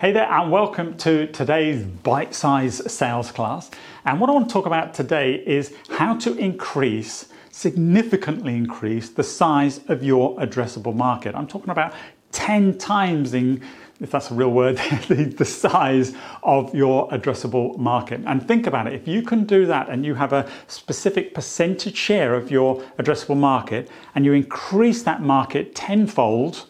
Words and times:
Hey 0.00 0.12
there, 0.12 0.32
and 0.32 0.50
welcome 0.50 0.96
to 0.96 1.26
today's 1.26 1.82
bite 1.84 2.34
size 2.34 2.90
sales 2.90 3.30
class. 3.30 3.70
And 4.06 4.18
what 4.18 4.30
I 4.30 4.32
want 4.32 4.48
to 4.48 4.52
talk 4.54 4.64
about 4.64 4.94
today 4.94 5.34
is 5.46 5.74
how 5.90 6.16
to 6.20 6.34
increase, 6.38 7.28
significantly 7.50 8.56
increase, 8.56 9.10
the 9.10 9.22
size 9.22 9.80
of 9.88 10.02
your 10.02 10.38
addressable 10.38 10.94
market. 10.94 11.34
I'm 11.34 11.46
talking 11.46 11.68
about 11.68 11.92
10 12.32 12.78
times 12.78 13.34
in 13.34 13.62
if 14.00 14.10
that's 14.10 14.30
a 14.30 14.34
real 14.34 14.52
word, 14.52 14.76
the, 15.08 15.34
the, 15.36 15.44
size 15.44 16.14
of 16.42 16.74
your 16.74 17.06
addressable 17.10 17.76
market. 17.76 18.22
And 18.24 18.48
think 18.48 18.66
about 18.66 18.86
it 18.86 18.94
if 18.94 19.06
you 19.06 19.20
can 19.20 19.44
do 19.44 19.66
that 19.66 19.90
and 19.90 20.06
you 20.06 20.14
have 20.14 20.32
a 20.32 20.50
specific 20.66 21.34
percentage 21.34 21.98
share 21.98 22.34
of 22.34 22.50
your 22.50 22.80
addressable 22.98 23.36
market 23.36 23.90
and 24.14 24.24
you 24.24 24.32
increase 24.32 25.02
that 25.02 25.20
market 25.20 25.74
tenfold, 25.74 26.69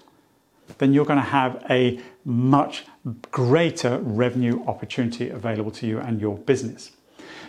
then 0.81 0.95
you're 0.95 1.05
going 1.05 1.19
to 1.19 1.25
have 1.25 1.63
a 1.69 2.01
much 2.25 2.85
greater 3.31 3.99
revenue 3.99 4.65
opportunity 4.67 5.29
available 5.29 5.71
to 5.71 5.87
you 5.87 5.99
and 6.01 6.21
your 6.21 6.39
business. 6.39 6.93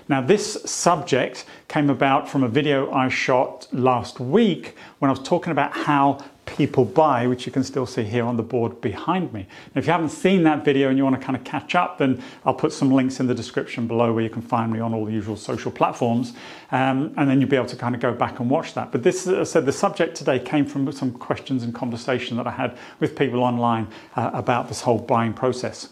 Now, 0.09 0.19
this 0.19 0.61
subject 0.65 1.45
came 1.69 1.89
about 1.89 2.27
from 2.27 2.43
a 2.43 2.49
video 2.49 2.91
I 2.91 3.07
shot 3.07 3.67
last 3.71 4.19
week 4.19 4.75
when 4.99 5.09
I 5.09 5.13
was 5.13 5.23
talking 5.23 5.51
about 5.51 5.71
how 5.71 6.19
people 6.51 6.85
buy, 6.85 7.27
which 7.27 7.45
you 7.45 7.51
can 7.51 7.63
still 7.63 7.85
see 7.85 8.03
here 8.03 8.25
on 8.25 8.37
the 8.37 8.43
board 8.43 8.81
behind 8.81 9.33
me. 9.33 9.41
And 9.41 9.75
if 9.75 9.85
you 9.85 9.91
haven't 9.91 10.09
seen 10.09 10.43
that 10.43 10.63
video 10.65 10.89
and 10.89 10.97
you 10.97 11.03
want 11.03 11.19
to 11.19 11.25
kind 11.25 11.35
of 11.35 11.43
catch 11.43 11.75
up, 11.75 11.97
then 11.97 12.21
I'll 12.45 12.53
put 12.53 12.73
some 12.73 12.91
links 12.91 13.19
in 13.19 13.27
the 13.27 13.35
description 13.35 13.87
below 13.87 14.13
where 14.13 14.23
you 14.23 14.29
can 14.29 14.41
find 14.41 14.71
me 14.71 14.79
on 14.79 14.93
all 14.93 15.05
the 15.05 15.11
usual 15.11 15.35
social 15.35 15.71
platforms. 15.71 16.33
Um, 16.71 17.13
and 17.17 17.29
then 17.29 17.39
you'll 17.39 17.49
be 17.49 17.55
able 17.55 17.67
to 17.67 17.75
kind 17.75 17.95
of 17.95 18.01
go 18.01 18.13
back 18.13 18.39
and 18.39 18.49
watch 18.49 18.73
that. 18.73 18.91
But 18.91 19.03
this, 19.03 19.27
as 19.27 19.35
I 19.35 19.43
said, 19.43 19.65
the 19.65 19.71
subject 19.71 20.15
today 20.15 20.39
came 20.39 20.65
from 20.65 20.91
some 20.91 21.11
questions 21.11 21.63
and 21.63 21.73
conversation 21.73 22.37
that 22.37 22.47
I 22.47 22.51
had 22.51 22.77
with 22.99 23.15
people 23.15 23.43
online 23.43 23.87
uh, 24.15 24.31
about 24.33 24.67
this 24.67 24.81
whole 24.81 24.99
buying 24.99 25.33
process. 25.33 25.89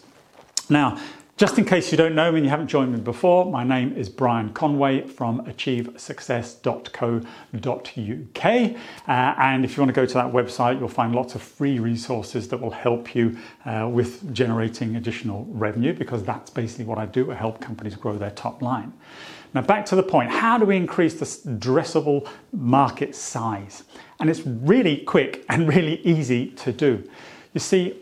Now, 0.68 1.00
just 1.40 1.56
in 1.56 1.64
case 1.64 1.90
you 1.90 1.96
don't 1.96 2.14
know 2.14 2.30
me 2.30 2.36
and 2.36 2.44
you 2.44 2.50
haven't 2.50 2.68
joined 2.68 2.92
me 2.92 3.00
before, 3.00 3.50
my 3.50 3.64
name 3.64 3.96
is 3.96 4.10
Brian 4.10 4.52
Conway 4.52 5.06
from 5.06 5.40
achievesuccess.co.uk. 5.46 8.44
Uh, 8.44 8.76
and 9.08 9.64
if 9.64 9.74
you 9.74 9.82
want 9.82 9.88
to 9.88 9.94
go 9.94 10.04
to 10.04 10.12
that 10.12 10.30
website, 10.30 10.78
you'll 10.78 10.86
find 10.86 11.14
lots 11.14 11.34
of 11.34 11.40
free 11.40 11.78
resources 11.78 12.46
that 12.48 12.60
will 12.60 12.70
help 12.70 13.14
you 13.14 13.38
uh, 13.64 13.88
with 13.90 14.34
generating 14.34 14.96
additional 14.96 15.46
revenue 15.48 15.94
because 15.94 16.22
that's 16.22 16.50
basically 16.50 16.84
what 16.84 16.98
I 16.98 17.06
do. 17.06 17.32
I 17.32 17.36
help 17.36 17.58
companies 17.58 17.94
grow 17.94 18.18
their 18.18 18.32
top 18.32 18.60
line. 18.60 18.92
Now, 19.54 19.62
back 19.62 19.86
to 19.86 19.96
the 19.96 20.02
point 20.02 20.30
how 20.30 20.58
do 20.58 20.66
we 20.66 20.76
increase 20.76 21.14
the 21.14 21.24
addressable 21.24 22.28
market 22.52 23.16
size? 23.16 23.84
And 24.20 24.28
it's 24.28 24.46
really 24.46 24.98
quick 24.98 25.46
and 25.48 25.66
really 25.74 26.02
easy 26.02 26.48
to 26.48 26.70
do. 26.70 27.02
You 27.54 27.60
see, 27.60 27.96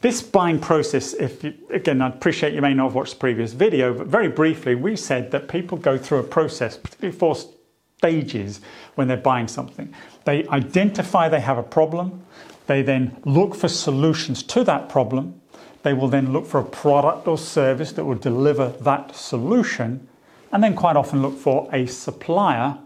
this 0.00 0.22
buying 0.22 0.58
process, 0.58 1.14
if 1.14 1.44
you, 1.44 1.54
again, 1.70 2.02
I 2.02 2.08
appreciate 2.08 2.52
you 2.52 2.62
may 2.62 2.74
not 2.74 2.84
have 2.84 2.94
watched 2.94 3.14
the 3.14 3.20
previous 3.20 3.52
video, 3.52 3.94
but 3.94 4.06
very 4.06 4.28
briefly, 4.28 4.74
we 4.74 4.96
said 4.96 5.30
that 5.30 5.48
people 5.48 5.78
go 5.78 5.96
through 5.96 6.18
a 6.18 6.24
process, 6.24 6.76
particularly 6.76 7.16
four 7.16 7.36
stages 7.98 8.60
when 8.96 9.08
they're 9.08 9.16
buying 9.16 9.48
something. 9.48 9.92
They 10.24 10.46
identify 10.48 11.28
they 11.28 11.40
have 11.40 11.58
a 11.58 11.62
problem, 11.62 12.24
they 12.66 12.82
then 12.82 13.16
look 13.24 13.54
for 13.54 13.68
solutions 13.68 14.42
to 14.44 14.64
that 14.64 14.88
problem, 14.88 15.40
they 15.82 15.94
will 15.94 16.08
then 16.08 16.32
look 16.32 16.46
for 16.46 16.60
a 16.60 16.64
product 16.64 17.28
or 17.28 17.38
service 17.38 17.92
that 17.92 18.04
will 18.04 18.16
deliver 18.16 18.68
that 18.80 19.14
solution, 19.14 20.08
and 20.52 20.62
then 20.62 20.74
quite 20.74 20.96
often 20.96 21.22
look 21.22 21.38
for 21.38 21.68
a 21.72 21.86
supplier 21.86 22.78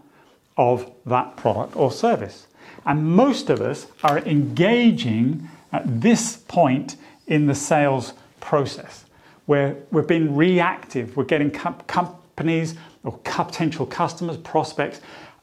of 0.57 0.91
that 1.05 1.35
product 1.37 1.75
or 1.75 1.91
service. 1.91 2.47
And 2.85 3.03
most 3.03 3.49
of 3.49 3.61
us 3.61 3.87
are 4.03 4.19
engaging 4.19 5.49
at 5.73 6.01
this 6.01 6.37
point 6.37 6.95
in 7.27 7.47
the 7.47 7.55
sales 7.55 8.13
process 8.39 9.05
where 9.45 9.75
we're 9.91 10.01
being 10.01 10.35
reactive. 10.35 11.17
We're 11.17 11.25
getting 11.25 11.51
companies 11.51 12.75
or 13.03 13.17
potential 13.17 13.85
customers, 13.85 14.37
prospects 14.37 15.01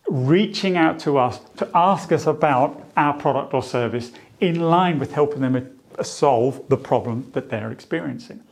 reaching 0.09 0.77
out 0.77 0.99
to 1.01 1.19
us 1.19 1.41
to 1.57 1.69
ask 1.75 2.11
us 2.11 2.27
about 2.27 2.83
our 2.97 3.13
product 3.15 3.55
or 3.55 3.63
service 3.63 4.13
in 4.41 4.61
line 4.61 4.99
with 4.99 5.13
helping 5.13 5.41
them 5.41 5.79
solve 6.03 6.67
the 6.69 6.77
problem 6.77 7.31
that 7.33 7.51
they're 7.51 7.71
experiencing. 7.71 8.43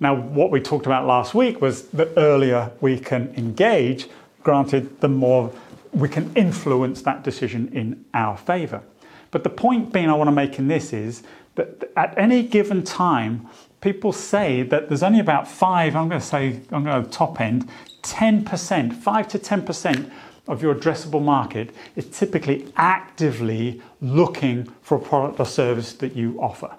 Now, 0.00 0.16
what 0.16 0.50
we 0.50 0.60
talked 0.60 0.86
about 0.86 1.06
last 1.06 1.34
week 1.34 1.60
was 1.60 1.86
the 1.88 2.08
earlier 2.18 2.72
we 2.80 2.98
can 2.98 3.32
engage, 3.36 4.08
granted, 4.42 5.00
the 5.00 5.08
more 5.08 5.52
we 5.92 6.08
can 6.08 6.32
influence 6.34 7.02
that 7.02 7.22
decision 7.22 7.68
in 7.72 8.04
our 8.14 8.36
favor. 8.36 8.82
But 9.32 9.42
the 9.42 9.50
point 9.50 9.92
being 9.92 10.08
I 10.08 10.14
want 10.14 10.28
to 10.28 10.32
make 10.32 10.60
in 10.60 10.68
this 10.68 10.92
is 10.92 11.24
that 11.56 11.90
at 11.96 12.16
any 12.16 12.44
given 12.44 12.84
time, 12.84 13.48
people 13.80 14.12
say 14.12 14.62
that 14.62 14.88
there's 14.88 15.02
only 15.02 15.18
about 15.18 15.48
five, 15.48 15.96
I'm 15.96 16.08
going 16.08 16.20
to 16.20 16.26
say, 16.26 16.60
I'm 16.70 16.84
going 16.84 17.04
to 17.04 17.10
top 17.10 17.40
end, 17.40 17.68
10%, 18.02 18.92
5 18.94 19.28
to 19.28 19.38
10% 19.38 20.10
of 20.48 20.62
your 20.62 20.74
addressable 20.74 21.22
market 21.22 21.74
is 21.96 22.06
typically 22.06 22.72
actively 22.76 23.80
looking 24.00 24.64
for 24.82 24.96
a 24.96 25.00
product 25.00 25.40
or 25.40 25.46
service 25.46 25.92
that 25.94 26.14
you 26.14 26.38
offer. 26.40 26.76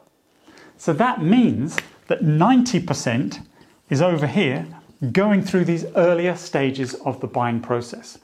So 0.77 0.93
that 0.93 1.21
means 1.21 1.77
that 2.07 2.21
90% 2.21 3.45
is 3.89 4.01
over 4.01 4.27
here 4.27 4.67
going 5.11 5.41
through 5.41 5.65
these 5.65 5.85
earlier 5.95 6.35
stages 6.35 6.93
of 7.05 7.19
the 7.19 7.27
buying 7.27 7.61
process. 7.61 8.19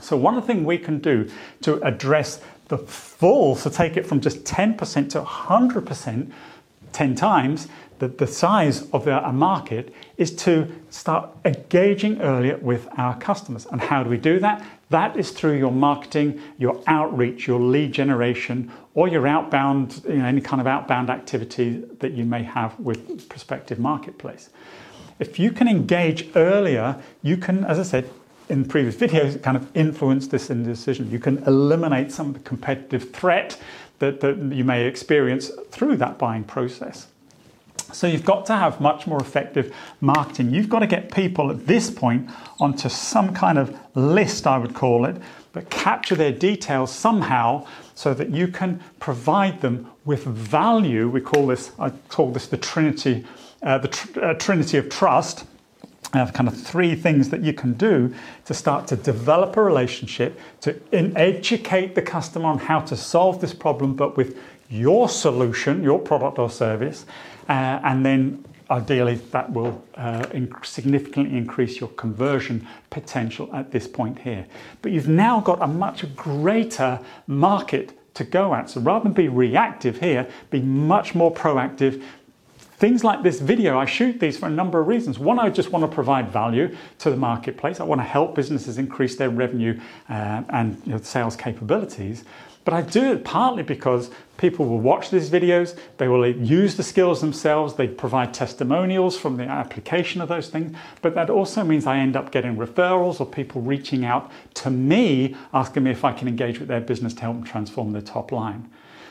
So, 0.00 0.16
one 0.16 0.40
things 0.42 0.66
we 0.66 0.78
can 0.78 0.98
do 0.98 1.30
to 1.60 1.80
address 1.82 2.40
the 2.72 2.78
full, 2.78 3.54
so 3.54 3.68
take 3.68 3.98
it 3.98 4.06
from 4.06 4.18
just 4.18 4.44
10% 4.44 5.10
to 5.10 5.20
100%, 5.20 6.32
10 6.92 7.14
times 7.14 7.68
the, 7.98 8.08
the 8.08 8.26
size 8.26 8.88
of 8.92 9.06
a 9.06 9.30
market, 9.30 9.94
is 10.16 10.34
to 10.36 10.66
start 10.88 11.28
engaging 11.44 12.22
earlier 12.22 12.56
with 12.56 12.88
our 12.96 13.14
customers. 13.18 13.66
And 13.66 13.78
how 13.78 14.02
do 14.02 14.08
we 14.08 14.16
do 14.16 14.38
that? 14.38 14.64
That 14.88 15.18
is 15.18 15.32
through 15.32 15.58
your 15.58 15.70
marketing, 15.70 16.40
your 16.56 16.82
outreach, 16.86 17.46
your 17.46 17.60
lead 17.60 17.92
generation, 17.92 18.72
or 18.94 19.06
your 19.06 19.26
outbound, 19.26 20.02
you 20.08 20.16
know, 20.16 20.24
any 20.24 20.40
kind 20.40 20.58
of 20.58 20.66
outbound 20.66 21.10
activity 21.10 21.84
that 22.00 22.12
you 22.12 22.24
may 22.24 22.42
have 22.42 22.80
with 22.80 23.28
prospective 23.28 23.78
marketplace. 23.78 24.48
If 25.18 25.38
you 25.38 25.50
can 25.50 25.68
engage 25.68 26.34
earlier, 26.34 26.96
you 27.20 27.36
can, 27.36 27.64
as 27.64 27.78
I 27.78 27.82
said, 27.82 28.08
in 28.52 28.66
previous 28.66 28.94
videos 28.94 29.42
kind 29.42 29.56
of 29.56 29.66
influence 29.74 30.28
this 30.28 30.50
indecision. 30.50 31.10
You 31.10 31.18
can 31.18 31.38
eliminate 31.44 32.12
some 32.12 32.28
of 32.28 32.34
the 32.34 32.40
competitive 32.40 33.10
threat 33.10 33.58
that, 33.98 34.20
that 34.20 34.36
you 34.36 34.62
may 34.62 34.84
experience 34.84 35.50
through 35.70 35.96
that 35.96 36.18
buying 36.18 36.44
process. 36.44 37.06
So 37.92 38.06
you've 38.06 38.26
got 38.26 38.44
to 38.46 38.54
have 38.54 38.78
much 38.78 39.06
more 39.06 39.20
effective 39.20 39.74
marketing. 40.02 40.52
You've 40.52 40.68
got 40.68 40.80
to 40.80 40.86
get 40.86 41.10
people 41.10 41.50
at 41.50 41.66
this 41.66 41.90
point 41.90 42.30
onto 42.60 42.90
some 42.90 43.32
kind 43.34 43.56
of 43.56 43.74
list, 43.94 44.46
I 44.46 44.58
would 44.58 44.74
call 44.74 45.06
it, 45.06 45.16
but 45.52 45.70
capture 45.70 46.14
their 46.14 46.32
details 46.32 46.92
somehow 46.92 47.66
so 47.94 48.12
that 48.12 48.30
you 48.30 48.48
can 48.48 48.82
provide 49.00 49.62
them 49.62 49.90
with 50.04 50.24
value. 50.24 51.08
We 51.08 51.22
call 51.22 51.46
this, 51.46 51.72
I 51.78 51.90
call 52.08 52.32
this 52.32 52.48
the 52.48 52.58
Trinity, 52.58 53.24
uh, 53.62 53.78
the 53.78 53.88
tr- 53.88 54.20
uh, 54.20 54.34
Trinity 54.34 54.76
of 54.76 54.90
Trust 54.90 55.46
have 56.12 56.32
kind 56.32 56.48
of 56.48 56.60
three 56.60 56.94
things 56.94 57.30
that 57.30 57.42
you 57.42 57.52
can 57.52 57.72
do 57.74 58.14
to 58.44 58.54
start 58.54 58.86
to 58.88 58.96
develop 58.96 59.56
a 59.56 59.62
relationship, 59.62 60.38
to 60.60 60.78
educate 60.92 61.94
the 61.94 62.02
customer 62.02 62.46
on 62.46 62.58
how 62.58 62.80
to 62.80 62.96
solve 62.96 63.40
this 63.40 63.54
problem, 63.54 63.94
but 63.94 64.16
with 64.16 64.38
your 64.68 65.08
solution, 65.08 65.82
your 65.82 65.98
product 65.98 66.38
or 66.38 66.50
service, 66.50 67.06
uh, 67.48 67.80
and 67.84 68.04
then 68.04 68.44
ideally 68.70 69.16
that 69.32 69.52
will 69.52 69.82
uh, 69.96 70.24
significantly 70.62 71.36
increase 71.36 71.78
your 71.78 71.90
conversion 71.90 72.66
potential 72.90 73.50
at 73.54 73.70
this 73.70 73.86
point 73.86 74.18
here. 74.18 74.46
But 74.80 74.92
you've 74.92 75.08
now 75.08 75.40
got 75.40 75.60
a 75.62 75.66
much 75.66 76.14
greater 76.16 77.00
market 77.26 77.98
to 78.14 78.24
go 78.24 78.54
at. 78.54 78.70
So 78.70 78.80
rather 78.80 79.04
than 79.04 79.12
be 79.12 79.28
reactive 79.28 79.98
here, 80.00 80.28
be 80.50 80.60
much 80.60 81.14
more 81.14 81.32
proactive, 81.32 82.02
Things 82.82 83.04
like 83.04 83.22
this 83.22 83.38
video, 83.38 83.78
I 83.78 83.84
shoot 83.84 84.18
these 84.18 84.36
for 84.36 84.46
a 84.46 84.50
number 84.50 84.80
of 84.80 84.88
reasons. 84.88 85.16
One, 85.16 85.38
I 85.38 85.50
just 85.50 85.70
want 85.70 85.88
to 85.88 85.94
provide 85.94 86.32
value 86.32 86.76
to 86.98 87.10
the 87.10 87.16
marketplace. 87.16 87.78
I 87.78 87.84
want 87.84 88.00
to 88.00 88.04
help 88.04 88.34
businesses 88.34 88.76
increase 88.76 89.14
their 89.14 89.30
revenue 89.30 89.78
uh, 90.10 90.42
and 90.48 90.82
you 90.84 90.90
know, 90.90 90.98
sales 90.98 91.36
capabilities. 91.36 92.24
But 92.64 92.74
I 92.74 92.82
do 92.82 93.12
it 93.12 93.22
partly 93.22 93.62
because 93.62 94.10
people 94.36 94.66
will 94.66 94.80
watch 94.80 95.10
these 95.10 95.30
videos, 95.30 95.78
they 95.98 96.08
will 96.08 96.26
use 96.26 96.74
the 96.74 96.82
skills 96.82 97.20
themselves, 97.20 97.74
they 97.74 97.86
provide 97.86 98.34
testimonials 98.34 99.16
from 99.16 99.36
the 99.36 99.44
application 99.44 100.20
of 100.20 100.28
those 100.28 100.48
things. 100.48 100.76
But 101.02 101.14
that 101.14 101.30
also 101.30 101.62
means 101.62 101.86
I 101.86 101.98
end 101.98 102.16
up 102.16 102.32
getting 102.32 102.56
referrals 102.56 103.20
or 103.20 103.26
people 103.26 103.62
reaching 103.62 104.04
out 104.04 104.32
to 104.54 104.70
me 104.70 105.36
asking 105.54 105.84
me 105.84 105.92
if 105.92 106.04
I 106.04 106.12
can 106.12 106.26
engage 106.26 106.58
with 106.58 106.66
their 106.66 106.80
business 106.80 107.14
to 107.14 107.20
help 107.20 107.36
them 107.36 107.44
transform 107.44 107.92
their 107.92 108.02
top 108.02 108.32
line. 108.32 108.68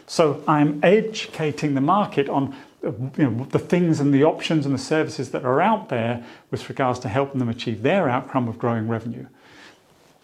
So 0.08 0.44
I'm 0.46 0.84
educating 0.84 1.74
the 1.74 1.80
market 1.80 2.28
on 2.28 2.54
you 2.84 3.12
know, 3.18 3.46
the 3.52 3.60
things 3.60 4.00
and 4.00 4.14
the 4.14 4.24
options 4.24 4.66
and 4.66 4.74
the 4.74 4.80
services 4.80 5.32
that 5.32 5.46
are 5.46 5.62
out 5.62 5.90
there 5.90 6.26
with 6.50 6.68
regards 6.70 7.00
to 7.00 7.10
helping 7.10 7.40
them 7.40 7.50
achieve 7.50 7.84
their 7.84 8.10
outcome 8.10 8.48
of 8.48 8.58
growing 8.58 8.88
revenue. 8.88 9.28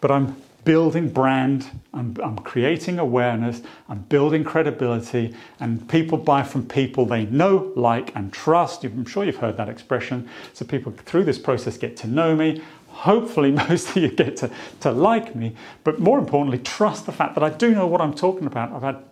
But 0.02 0.12
I'm 0.12 0.42
building 0.64 1.08
brand, 1.08 1.70
I'm, 1.94 2.18
I'm, 2.22 2.38
creating 2.40 3.00
awareness, 3.00 3.62
I'm 3.88 4.00
building 4.00 4.44
credibility, 4.44 5.34
and 5.62 5.88
people 5.88 6.18
buy 6.18 6.44
from 6.44 6.68
people 6.68 7.06
they 7.06 7.26
know, 7.28 7.72
like, 7.78 8.14
and 8.16 8.34
trust. 8.34 8.84
I'm 8.84 9.06
sure 9.06 9.24
you've 9.24 9.38
heard 9.38 9.56
that 9.56 9.70
expression. 9.70 10.28
So 10.54 10.66
people 10.66 10.92
through 10.92 11.24
this 11.24 11.40
process 11.40 11.78
get 11.78 11.96
to 11.98 12.08
know 12.08 12.36
me. 12.36 12.62
Hopefully, 12.90 13.52
most 13.70 13.92
of 13.92 13.98
you 13.98 14.10
get 14.10 14.36
to, 14.38 14.52
to 14.82 14.92
like 14.92 15.36
me, 15.36 15.56
but 15.86 16.00
more 16.00 16.20
importantly, 16.20 16.60
trust 16.60 17.06
the 17.06 17.14
fact 17.14 17.36
that 17.36 17.44
I 17.44 17.50
do 17.50 17.74
know 17.74 17.88
what 17.88 18.02
I'm 18.02 18.14
talking 18.14 18.46
about. 18.46 18.74
I've 18.74 18.82
had 18.82 19.04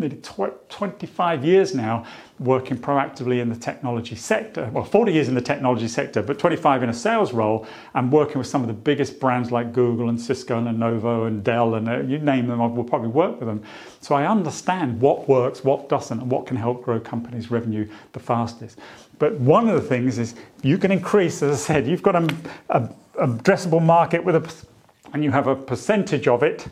nearly 0.00 0.16
25 0.16 1.44
years 1.44 1.74
now 1.74 2.06
working 2.38 2.78
proactively 2.78 3.40
in 3.40 3.50
the 3.50 3.56
technology 3.56 4.16
sector. 4.16 4.70
Well, 4.72 4.82
40 4.82 5.12
years 5.12 5.28
in 5.28 5.34
the 5.34 5.42
technology 5.42 5.88
sector, 5.88 6.22
but 6.22 6.38
25 6.38 6.82
in 6.82 6.88
a 6.88 6.94
sales 6.94 7.34
role 7.34 7.66
and 7.94 8.10
working 8.10 8.38
with 8.38 8.46
some 8.46 8.62
of 8.62 8.66
the 8.66 8.74
biggest 8.74 9.20
brands 9.20 9.52
like 9.52 9.74
Google 9.74 10.08
and 10.08 10.18
Cisco 10.18 10.56
and 10.56 10.66
Lenovo 10.66 11.26
and 11.26 11.44
Dell 11.44 11.74
and 11.74 11.88
uh, 11.88 12.00
you 12.00 12.18
name 12.18 12.46
them, 12.46 12.62
I 12.62 12.66
will 12.66 12.82
probably 12.82 13.08
work 13.08 13.38
with 13.38 13.46
them. 13.46 13.62
So 14.00 14.14
I 14.14 14.26
understand 14.26 15.00
what 15.00 15.28
works, 15.28 15.62
what 15.62 15.90
doesn't, 15.90 16.18
and 16.18 16.30
what 16.30 16.46
can 16.46 16.56
help 16.56 16.82
grow 16.82 16.98
companies' 16.98 17.50
revenue 17.50 17.86
the 18.12 18.20
fastest. 18.20 18.78
But 19.18 19.34
one 19.34 19.68
of 19.68 19.74
the 19.74 19.86
things 19.86 20.18
is 20.18 20.34
you 20.62 20.78
can 20.78 20.90
increase, 20.90 21.42
as 21.42 21.52
I 21.52 21.74
said, 21.74 21.86
you've 21.86 22.02
got 22.02 22.16
a, 22.16 22.36
a, 22.70 22.88
a 23.18 23.28
addressable 23.28 23.82
market 23.82 24.24
with 24.24 24.36
a, 24.36 24.66
and 25.12 25.22
you 25.22 25.30
have 25.30 25.46
a 25.46 25.54
percentage 25.54 26.26
of 26.26 26.42
it 26.42 26.66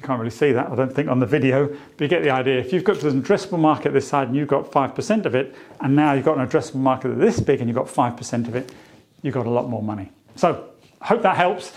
you 0.00 0.06
can't 0.06 0.18
really 0.18 0.30
see 0.30 0.52
that, 0.52 0.70
I 0.70 0.76
don't 0.76 0.94
think, 0.94 1.08
on 1.08 1.18
the 1.18 1.26
video, 1.26 1.66
but 1.66 2.00
you 2.00 2.08
get 2.08 2.22
the 2.22 2.30
idea. 2.30 2.58
If 2.58 2.72
you've 2.72 2.84
got 2.84 3.02
an 3.02 3.20
addressable 3.20 3.58
market 3.58 3.92
this 3.92 4.06
side 4.06 4.28
and 4.28 4.36
you've 4.36 4.48
got 4.48 4.70
5% 4.70 5.24
of 5.24 5.34
it, 5.34 5.56
and 5.80 5.96
now 5.96 6.12
you've 6.12 6.24
got 6.24 6.38
an 6.38 6.46
addressable 6.46 6.76
market 6.76 7.18
this 7.18 7.40
big 7.40 7.60
and 7.60 7.68
you've 7.68 7.76
got 7.76 7.88
5% 7.88 8.48
of 8.48 8.54
it, 8.54 8.72
you've 9.22 9.34
got 9.34 9.46
a 9.46 9.50
lot 9.50 9.68
more 9.68 9.82
money. 9.82 10.12
So, 10.36 10.68
hope 11.02 11.22
that 11.22 11.36
helps. 11.36 11.72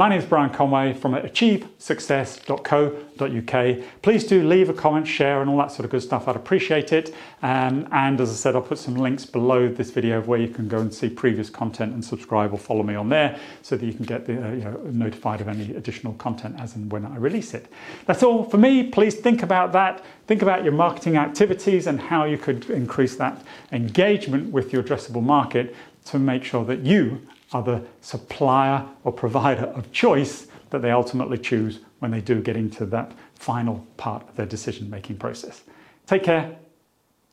My 0.00 0.08
name 0.08 0.18
is 0.18 0.24
Brian 0.24 0.48
Conway 0.48 0.94
from 0.94 1.12
achievesuccess.co.uk. 1.12 3.84
Please 4.00 4.24
do 4.24 4.48
leave 4.48 4.70
a 4.70 4.72
comment, 4.72 5.06
share, 5.06 5.42
and 5.42 5.50
all 5.50 5.58
that 5.58 5.72
sort 5.72 5.84
of 5.84 5.90
good 5.90 6.00
stuff. 6.00 6.26
I'd 6.26 6.36
appreciate 6.36 6.94
it. 6.94 7.14
Um, 7.42 7.86
and 7.92 8.18
as 8.18 8.30
I 8.30 8.32
said, 8.32 8.56
I'll 8.56 8.62
put 8.62 8.78
some 8.78 8.94
links 8.94 9.26
below 9.26 9.68
this 9.68 9.90
video 9.90 10.22
where 10.22 10.38
you 10.38 10.48
can 10.48 10.68
go 10.68 10.78
and 10.78 10.90
see 10.90 11.10
previous 11.10 11.50
content 11.50 11.92
and 11.92 12.02
subscribe 12.02 12.54
or 12.54 12.58
follow 12.58 12.82
me 12.82 12.94
on 12.94 13.10
there 13.10 13.38
so 13.60 13.76
that 13.76 13.84
you 13.84 13.92
can 13.92 14.06
get 14.06 14.24
the, 14.24 14.42
uh, 14.42 14.52
you 14.52 14.64
know, 14.64 14.80
notified 14.90 15.42
of 15.42 15.48
any 15.48 15.74
additional 15.74 16.14
content 16.14 16.58
as 16.58 16.76
and 16.76 16.90
when 16.90 17.04
I 17.04 17.18
release 17.18 17.52
it. 17.52 17.70
That's 18.06 18.22
all 18.22 18.44
for 18.44 18.56
me. 18.56 18.84
Please 18.84 19.16
think 19.16 19.42
about 19.42 19.72
that. 19.72 20.02
Think 20.26 20.40
about 20.40 20.64
your 20.64 20.72
marketing 20.72 21.18
activities 21.18 21.86
and 21.86 22.00
how 22.00 22.24
you 22.24 22.38
could 22.38 22.70
increase 22.70 23.16
that 23.16 23.42
engagement 23.70 24.50
with 24.50 24.72
your 24.72 24.82
addressable 24.82 25.22
market 25.22 25.76
to 26.06 26.18
make 26.18 26.42
sure 26.42 26.64
that 26.64 26.78
you 26.78 27.20
are 27.52 27.62
the 27.62 27.82
supplier 28.00 28.86
or 29.04 29.12
provider 29.12 29.66
of 29.66 29.90
choice 29.92 30.46
that 30.70 30.82
they 30.82 30.90
ultimately 30.90 31.38
choose 31.38 31.80
when 31.98 32.10
they 32.10 32.20
do 32.20 32.40
get 32.40 32.56
into 32.56 32.86
that 32.86 33.12
final 33.34 33.86
part 33.96 34.28
of 34.28 34.36
their 34.36 34.46
decision 34.46 34.88
making 34.88 35.16
process. 35.16 35.62
Take 36.06 36.22
care. 36.22 36.56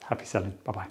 Happy 0.04 0.26
selling. 0.26 0.58
Bye 0.64 0.72
bye. 0.72 0.88